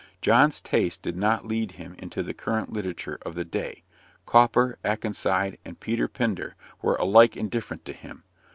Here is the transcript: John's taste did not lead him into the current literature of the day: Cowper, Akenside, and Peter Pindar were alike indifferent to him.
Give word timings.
John's 0.19 0.61
taste 0.61 1.03
did 1.03 1.15
not 1.15 1.45
lead 1.45 1.73
him 1.73 1.93
into 1.99 2.23
the 2.23 2.33
current 2.33 2.73
literature 2.73 3.19
of 3.21 3.35
the 3.35 3.45
day: 3.45 3.83
Cowper, 4.25 4.79
Akenside, 4.83 5.59
and 5.63 5.79
Peter 5.79 6.07
Pindar 6.07 6.55
were 6.81 6.95
alike 6.95 7.37
indifferent 7.37 7.85
to 7.85 7.93
him. 7.93 8.23